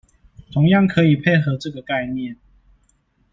[0.51, 2.35] 同樣可以配合這個概念